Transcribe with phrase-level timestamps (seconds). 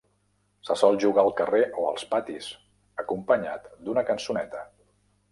[0.67, 2.47] Se sol jugar al carrer o als patis,
[3.03, 4.65] acompanyat d'una cançoneta.